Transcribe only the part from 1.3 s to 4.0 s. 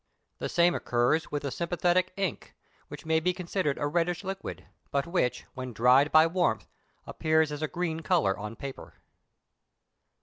with the sympathetic ink, which may be considered a